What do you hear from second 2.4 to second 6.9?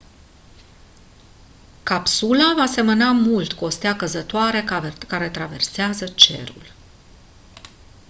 va semăna mult cu o stea căzătoare care traversează cerul